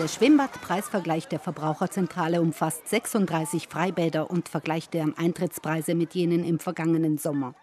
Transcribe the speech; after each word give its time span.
Der 0.00 0.08
Schwimmbadpreisvergleich 0.08 1.28
der 1.28 1.38
Verbraucherzentrale 1.38 2.40
umfasst 2.40 2.88
36 2.88 3.68
Freibäder 3.68 4.30
und 4.30 4.48
vergleicht 4.48 4.94
deren 4.94 5.14
Eintrittspreise 5.14 5.94
mit 5.94 6.14
jenen 6.14 6.42
im 6.42 6.58
vergangenen 6.58 7.18
Sommer. 7.18 7.54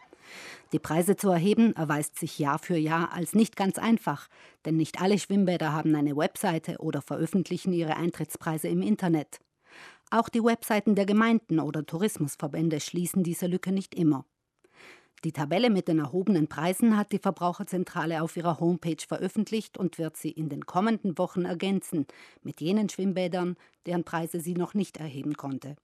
Die 0.72 0.78
Preise 0.78 1.16
zu 1.16 1.32
erheben 1.32 1.76
erweist 1.76 2.20
sich 2.20 2.38
Jahr 2.38 2.60
für 2.60 2.78
Jahr 2.78 3.12
als 3.12 3.34
nicht 3.34 3.56
ganz 3.56 3.80
einfach, 3.80 4.28
denn 4.66 4.78
nicht 4.78 5.02
alle 5.02 5.18
Schwimmbäder 5.18 5.74
haben 5.74 5.96
eine 5.96 6.16
Webseite 6.16 6.78
oder 6.78 7.02
veröffentlichen 7.02 7.74
ihre 7.74 7.96
Eintrittspreise 7.96 8.68
im 8.68 8.84
Internet. 8.84 9.40
Auch 10.12 10.30
die 10.30 10.44
Webseiten 10.44 10.94
der 10.94 11.08
Gemeinden 11.08 11.60
oder 11.60 11.88
Tourismusverbände 11.88 12.82
schließen 12.82 13.24
diese 13.24 13.48
Lücke 13.48 13.72
nicht 13.72 13.96
immer. 13.96 14.26
Die 15.24 15.32
Tabelle 15.32 15.72
mit 15.72 15.88
den 15.88 16.00
erhobenen 16.00 16.48
Preisen 16.48 16.96
hat 16.96 17.12
die 17.12 17.18
Verbraucherzentrale 17.18 18.22
auf 18.22 18.38
ihrer 18.38 18.60
Homepage 18.60 19.04
veröffentlicht 19.06 19.78
und 19.78 19.98
wird 19.98 20.16
sie 20.16 20.30
in 20.30 20.48
den 20.48 20.66
kommenden 20.66 21.18
Wochen 21.18 21.46
ergänzen 21.46 22.06
mit 22.44 22.62
jenen 22.62 22.88
Schwimmbädern, 22.88 23.56
deren 23.88 24.04
Preise 24.04 24.40
sie 24.40 24.54
noch 24.54 24.76
nicht 24.76 24.98
erheben 24.98 25.34
konnte. 25.34 25.76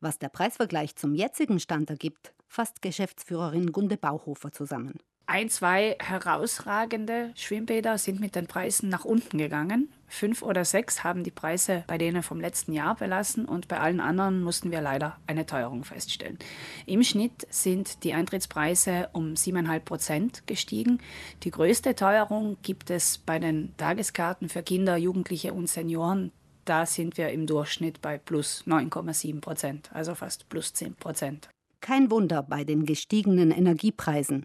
Was 0.00 0.18
der 0.18 0.30
Preisvergleich 0.30 0.96
zum 0.96 1.14
jetzigen 1.14 1.60
Stand 1.60 1.90
ergibt, 1.90 2.32
fasst 2.48 2.82
Geschäftsführerin 2.82 3.70
Gunde 3.70 3.96
Bauhofer 3.96 4.50
zusammen. 4.50 4.98
Ein, 5.32 5.48
zwei 5.48 5.96
herausragende 6.00 7.30
Schwimmbäder 7.36 7.98
sind 7.98 8.18
mit 8.18 8.34
den 8.34 8.48
Preisen 8.48 8.88
nach 8.88 9.04
unten 9.04 9.38
gegangen. 9.38 9.88
Fünf 10.08 10.42
oder 10.42 10.64
sechs 10.64 11.04
haben 11.04 11.22
die 11.22 11.30
Preise 11.30 11.84
bei 11.86 11.98
denen 11.98 12.24
vom 12.24 12.40
letzten 12.40 12.72
Jahr 12.72 12.96
belassen 12.96 13.44
und 13.44 13.68
bei 13.68 13.78
allen 13.78 14.00
anderen 14.00 14.42
mussten 14.42 14.72
wir 14.72 14.80
leider 14.80 15.18
eine 15.28 15.46
Teuerung 15.46 15.84
feststellen. 15.84 16.36
Im 16.84 17.04
Schnitt 17.04 17.46
sind 17.48 18.02
die 18.02 18.12
Eintrittspreise 18.12 19.08
um 19.12 19.34
7,5 19.34 19.78
Prozent 19.78 20.46
gestiegen. 20.48 20.98
Die 21.44 21.52
größte 21.52 21.94
Teuerung 21.94 22.56
gibt 22.62 22.90
es 22.90 23.18
bei 23.18 23.38
den 23.38 23.72
Tageskarten 23.76 24.48
für 24.48 24.64
Kinder, 24.64 24.96
Jugendliche 24.96 25.52
und 25.52 25.68
Senioren. 25.68 26.32
Da 26.64 26.86
sind 26.86 27.16
wir 27.18 27.28
im 27.28 27.46
Durchschnitt 27.46 28.02
bei 28.02 28.18
plus 28.18 28.64
9,7 28.66 29.40
Prozent, 29.40 29.90
also 29.94 30.16
fast 30.16 30.48
plus 30.48 30.74
10 30.74 30.96
Prozent. 30.96 31.48
Kein 31.80 32.10
Wunder 32.10 32.42
bei 32.42 32.64
den 32.64 32.84
gestiegenen 32.84 33.52
Energiepreisen. 33.52 34.44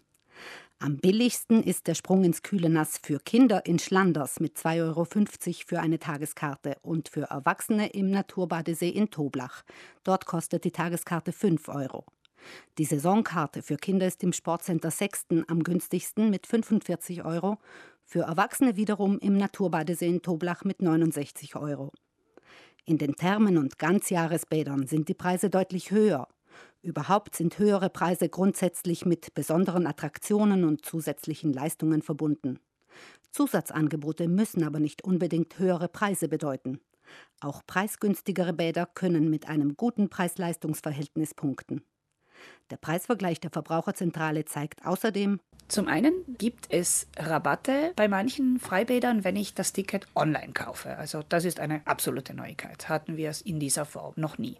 Am 0.80 0.98
billigsten 0.98 1.64
ist 1.64 1.88
der 1.88 1.96
Sprung 1.96 2.26
ins 2.26 2.42
kühle 2.42 2.70
Nass 2.70 3.00
für 3.02 3.20
Kinder 3.20 3.66
in 3.66 3.80
Schlanders 3.80 4.42
mit 4.42 4.58
2,50 4.58 4.82
Euro 4.82 5.06
für 5.66 5.80
eine 5.80 6.00
Tageskarte 6.00 6.76
und 6.82 7.08
für 7.08 7.30
Erwachsene 7.30 7.88
im 7.88 8.12
Naturbadesee 8.12 8.90
in 8.90 9.10
Toblach. 9.10 9.64
Dort 10.04 10.26
kostet 10.26 10.66
die 10.66 10.72
Tageskarte 10.72 11.32
5 11.32 11.70
Euro. 11.70 12.06
Die 12.78 12.84
Saisonkarte 12.84 13.62
für 13.62 13.78
Kinder 13.78 14.06
ist 14.06 14.22
im 14.22 14.34
Sportcenter 14.34 14.92
Sechsten 14.92 15.46
am 15.48 15.64
günstigsten 15.64 16.30
mit 16.30 16.46
45 16.46 17.24
Euro, 17.24 17.58
für 18.04 18.24
Erwachsene 18.24 18.76
wiederum 18.76 19.18
im 19.20 19.38
Naturbadesee 19.38 20.10
in 20.10 20.22
Toblach 20.22 20.66
mit 20.66 20.82
69 20.82 21.56
Euro. 21.56 21.94
In 22.84 22.98
den 22.98 23.16
Thermen 23.16 23.58
und 23.58 23.80
Ganzjahresbädern 23.80 24.88
sind 24.88 25.08
die 25.08 25.16
Preise 25.16 25.50
deutlich 25.50 25.90
höher. 25.90 26.28
Überhaupt 26.86 27.36
sind 27.36 27.58
höhere 27.58 27.90
Preise 27.90 28.30
grundsätzlich 28.30 29.08
mit 29.08 29.34
besonderen 29.34 29.88
Attraktionen 29.88 30.64
und 30.64 30.86
zusätzlichen 30.86 31.52
Leistungen 31.52 32.04
verbunden. 32.04 32.60
Zusatzangebote 33.32 34.28
müssen 34.28 34.64
aber 34.64 34.80
nicht 34.80 35.04
unbedingt 35.04 35.58
höhere 35.58 35.88
Preise 35.88 36.28
bedeuten. 36.28 36.80
Auch 37.40 37.64
preisgünstigere 37.66 38.54
Bäder 38.54 38.86
können 38.86 39.32
mit 39.32 39.50
einem 39.50 39.76
guten 39.76 40.10
Preis-Leistungs-Verhältnis 40.10 41.34
punkten. 41.34 41.82
Der 42.70 42.78
Preisvergleich 42.78 43.40
der 43.40 43.50
Verbraucherzentrale 43.50 44.46
zeigt 44.46 44.86
außerdem, 44.86 45.40
zum 45.68 45.88
einen 45.88 46.14
gibt 46.38 46.68
es 46.70 47.08
Rabatte 47.18 47.94
bei 47.96 48.08
manchen 48.08 48.60
Freibädern, 48.60 49.24
wenn 49.24 49.36
ich 49.36 49.56
das 49.56 49.74
Ticket 49.74 50.08
online 50.16 50.54
kaufe. 50.54 50.96
Also 50.98 51.24
das 51.28 51.44
ist 51.44 51.60
eine 51.60 51.82
absolute 51.86 52.34
Neuigkeit. 52.34 52.88
Hatten 52.88 53.18
wir 53.18 53.30
es 53.30 53.42
in 53.42 53.60
dieser 53.60 53.86
Form 53.86 54.14
noch 54.16 54.38
nie. 54.38 54.58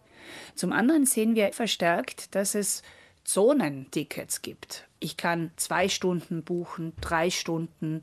Zum 0.54 0.72
anderen 0.72 1.06
sehen 1.06 1.34
wir 1.34 1.52
verstärkt, 1.52 2.34
dass 2.34 2.54
es 2.54 2.82
Zonentickets 3.24 4.42
gibt. 4.42 4.88
Ich 4.98 5.16
kann 5.16 5.50
zwei 5.56 5.88
Stunden 5.88 6.42
buchen, 6.42 6.92
drei 7.00 7.30
Stunden, 7.30 8.02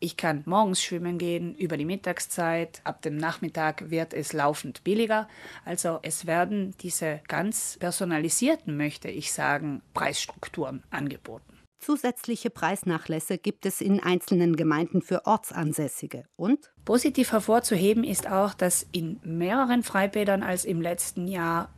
ich 0.00 0.16
kann 0.16 0.44
morgens 0.46 0.82
schwimmen 0.82 1.18
gehen, 1.18 1.56
über 1.56 1.76
die 1.76 1.84
Mittagszeit, 1.84 2.80
ab 2.84 3.02
dem 3.02 3.16
Nachmittag 3.16 3.90
wird 3.90 4.14
es 4.14 4.32
laufend 4.32 4.84
billiger. 4.84 5.28
Also 5.64 5.98
es 6.02 6.26
werden 6.26 6.74
diese 6.80 7.20
ganz 7.26 7.76
personalisierten, 7.80 8.76
möchte 8.76 9.08
ich 9.08 9.32
sagen, 9.32 9.82
Preisstrukturen 9.94 10.84
angeboten. 10.90 11.57
Zusätzliche 11.78 12.50
Preisnachlässe 12.50 13.38
gibt 13.38 13.64
es 13.64 13.80
in 13.80 14.00
einzelnen 14.00 14.56
Gemeinden 14.56 15.00
für 15.00 15.26
Ortsansässige. 15.26 16.24
Und? 16.36 16.72
Positiv 16.84 17.32
hervorzuheben 17.32 18.04
ist 18.04 18.30
auch, 18.30 18.54
dass 18.54 18.86
in 18.92 19.20
mehreren 19.22 19.82
Freibädern 19.82 20.42
als 20.42 20.64
im 20.64 20.80
letzten 20.80 21.28
Jahr 21.28 21.70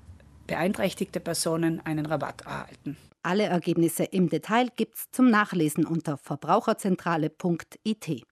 beeinträchtigte 0.47 1.21
Personen 1.21 1.81
einen 1.85 2.07
Rabatt 2.07 2.43
erhalten. 2.43 2.97
Alle 3.23 3.45
Ergebnisse 3.45 4.05
im 4.05 4.31
Detail 4.31 4.69
gibt's 4.75 5.11
zum 5.13 5.31
Nachlesen 5.31 5.85
unter 5.85 6.17
verbraucherzentrale.it. 6.17 8.25